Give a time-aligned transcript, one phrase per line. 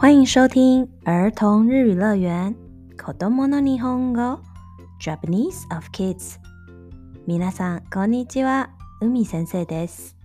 [0.00, 2.54] 欢迎收听儿童日语乐园。
[2.96, 4.40] 子供の日本语
[5.00, 6.38] Japanese of Kids。
[7.26, 8.70] 皆さんこんにちは。
[9.00, 10.16] 海先生です。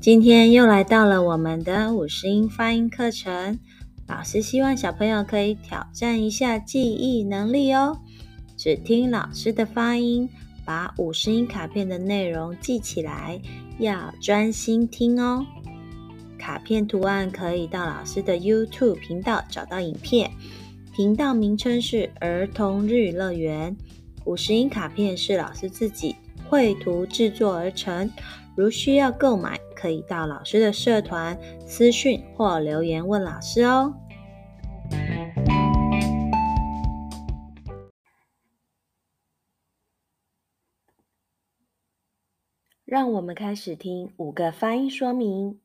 [0.00, 3.58] 今天又来到了我们的五十音发音课程。
[4.06, 7.98] 老师希望小朋友可以挑战一下记忆能力哦。
[8.59, 10.27] 只听老师的发音，
[10.65, 13.39] 把五十音卡片的内容记起来，
[13.79, 15.45] 要专心听哦。
[16.37, 20.29] 卡片图案可以到老师的 YouTube 频道找到影片，
[20.93, 23.73] 频道名称是儿童日语乐园。
[24.25, 26.17] 五十音卡片是老师自己
[26.49, 28.11] 绘图制作而成，
[28.57, 33.93] 如需要购买，可以到老师的社团私讯或留言问老师哦。
[42.89, 45.61] 让我们开始听五个发音说明。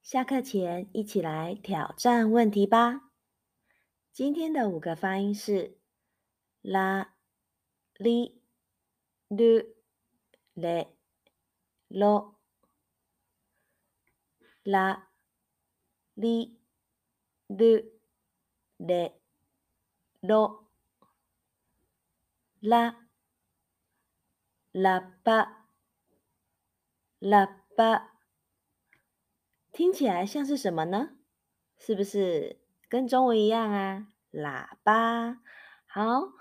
[0.00, 3.10] 下课前一起来挑战问题吧。
[4.10, 5.76] 今天的五个发音是
[6.62, 7.14] 啦、
[7.98, 8.40] 哩、
[9.28, 9.66] 噜、
[10.54, 10.96] 咧、
[11.88, 12.36] 啰。
[14.62, 15.10] 啦、
[16.14, 16.58] 哩、
[17.48, 17.90] 噜、
[18.78, 19.20] 咧、
[20.20, 20.70] 啰。
[22.60, 23.08] 啦、
[24.72, 25.61] 喇叭、
[27.21, 28.13] 喇叭，
[29.71, 31.17] 听起来像是什么呢？
[31.77, 34.07] 是不是跟中文一样啊？
[34.31, 35.41] 喇叭，
[35.85, 36.33] 好，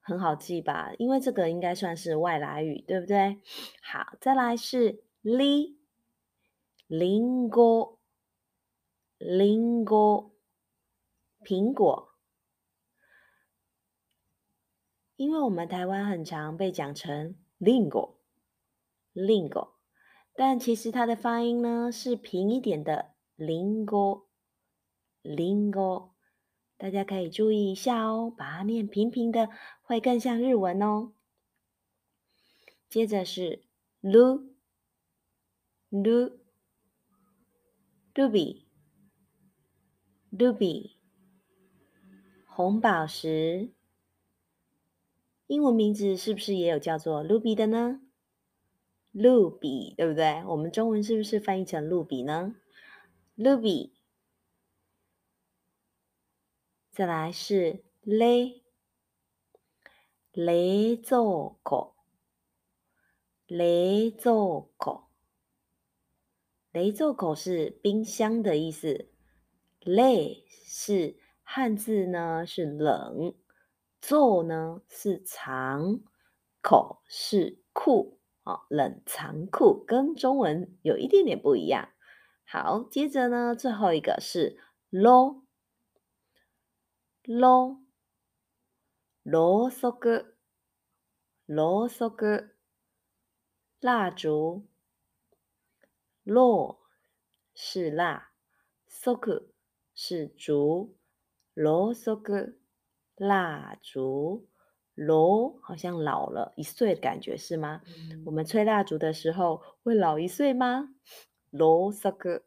[0.00, 0.92] 很好记吧？
[0.98, 3.40] 因为这个应该算是外来语，对不对？
[3.82, 5.80] 好，再来是哩。
[6.88, 8.00] りんご，
[9.18, 10.32] りんご，
[11.42, 12.10] 苹果。
[15.16, 18.16] 因为我们台湾很常被讲成りんご，
[19.14, 19.70] りんご，
[20.36, 24.24] 但其实它的发音呢是平一点的りんご，
[25.22, 26.10] りんご。
[26.76, 29.48] 大家可以注意一下哦，把它念平平的，
[29.82, 31.12] 会更像日文哦。
[32.88, 33.64] 接着是
[34.02, 34.52] る，
[35.90, 36.38] る。
[38.14, 38.56] Ruby，Ruby，
[42.46, 43.72] 红宝石，
[45.46, 48.02] 英文名字是不是也有叫做 Ruby 的呢？
[49.17, 50.43] 露比，对不对？
[50.45, 52.55] 我们中文是不是翻译成露比呢
[53.33, 53.95] 露比
[56.91, 58.61] 再来是冷，
[60.31, 60.55] 冷
[61.01, 61.93] 蔵库，
[63.47, 63.65] 冷
[64.17, 65.01] 蔵库。
[66.71, 69.09] 冷蔵库是冰箱的意思，
[69.81, 70.05] 冷
[70.65, 73.33] 是汉字呢是冷，
[73.99, 76.01] 座呢是藏，
[76.61, 78.16] 口是库，
[78.46, 81.90] 哦，冷藏库跟中文有一点点不一样。
[82.44, 84.58] 好，接着呢最后一个是
[84.90, 85.42] ろ，
[87.24, 87.78] ろ，
[89.24, 90.34] ろうそく，
[91.46, 92.50] ろうそく，
[93.80, 94.66] 蜡烛。
[96.24, 96.78] ろ
[97.52, 98.28] 是蜡，
[98.88, 99.52] そく
[99.92, 100.94] 是烛，
[101.54, 102.60] ろうそく
[103.16, 104.46] 蜡烛，
[104.96, 107.80] ろ好像老了一岁的感觉是吗？
[107.86, 110.88] 嗯、我们吹蜡烛的时候会老一岁吗？
[111.52, 112.42] ろうそく，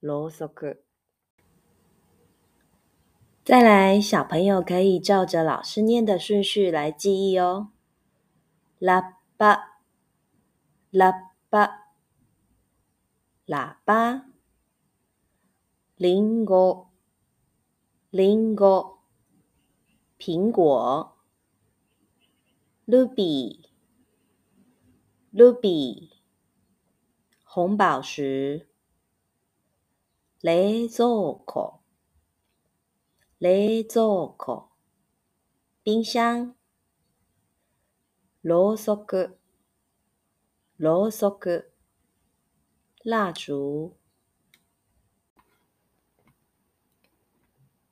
[0.00, 0.78] ろうそく。
[3.44, 7.68] 再来，小朋友可以照着老师念的顺序来记忆哦。
[8.80, 9.78] 喇叭，
[10.92, 11.12] 喇
[11.48, 11.84] 叭。
[13.46, 14.26] 喇叭，
[15.94, 16.86] 林檎，
[18.10, 18.96] 林檎，
[20.18, 21.09] 苹果
[22.86, 23.62] ，ruby，ruby，
[27.44, 28.68] 红宝石，
[30.40, 31.80] 冷蔵库，
[33.38, 34.68] 冷蔵库，
[35.82, 36.54] 冰箱，
[38.42, 39.38] ろうそく，
[40.78, 41.72] ろうそく。
[43.08, 43.96] 蜡烛，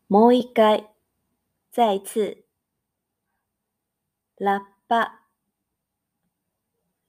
[0.08, 0.90] もう一回，
[1.70, 2.44] 再一次，
[4.38, 5.20] 喇 叭，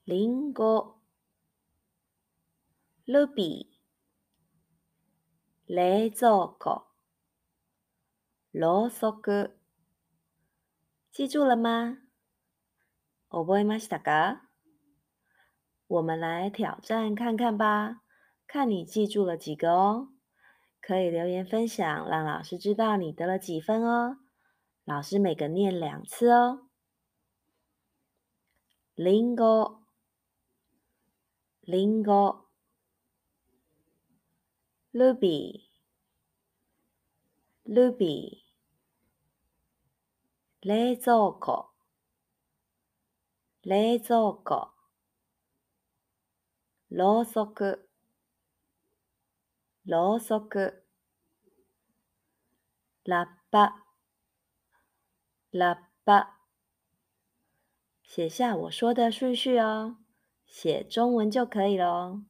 [0.07, 0.95] りんご，
[3.07, 6.83] ルビー，冷蔵库，
[8.53, 9.51] ろうそく，
[11.11, 11.97] 记住了吗？
[13.29, 14.41] 覚えましたか？
[15.87, 18.01] 我们来挑战看看吧，
[18.47, 20.09] 看你记住了几个哦。
[20.81, 24.17] 可以留言分享，让老师知道你得了几分哦。
[24.83, 26.67] 老师每个念两次哦。
[29.02, 29.78] りんご
[31.66, 32.44] りんご
[34.92, 37.74] ルビー。
[37.74, 40.68] ルビー。
[40.68, 41.70] 冷蔵庫。
[43.64, 44.68] 冷蔵庫。
[46.90, 47.88] ろうそく。
[49.86, 50.84] ろうそく。
[53.06, 53.82] ラッパ。
[55.54, 56.39] ラッパ。
[58.12, 59.94] 写下我说的顺序哦，
[60.44, 62.20] 写中文就可以了。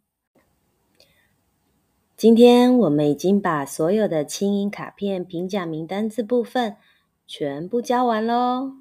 [2.15, 6.77] 今天我们已经把所有的轻音卡片平假名单字部分
[7.27, 8.75] 全部教完喽。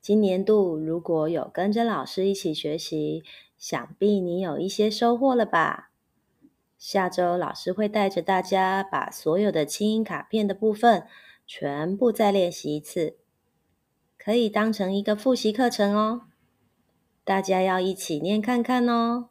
[0.00, 3.22] 今年度如果有跟着老师一起学习，
[3.58, 5.90] 想必你有一些收获了吧？
[6.78, 11.06] 下周老师会带着大家把所有的轻音卡片的部分
[11.46, 13.18] 全部再练习一次，
[14.16, 16.22] 可以当成一个复习课程哦。
[17.29, 19.29] 大家要一起念看看哦。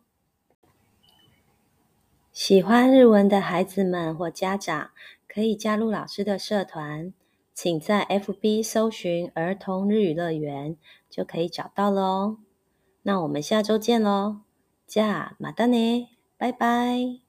[2.33, 4.91] 喜欢日文的孩子们或家长
[5.29, 7.13] 可以加入老师的社团，
[7.55, 10.77] 请在 FB 搜寻“儿童日语乐园”
[11.09, 12.39] 就可以找到了哦。
[13.03, 14.39] 那我们下周见喽，
[14.89, 17.21] じゃあまたね，拜拜。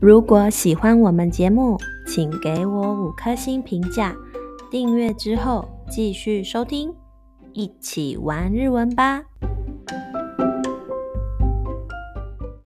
[0.00, 4.15] 如果喜欢我们节目， 请给我五颗星评价，
[4.71, 6.93] 订阅之后继续收听，
[7.51, 9.21] 一起玩日文吧。